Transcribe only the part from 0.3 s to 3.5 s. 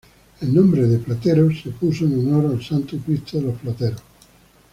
El nombre de "Plateros" se puso en honor al Santo Cristo de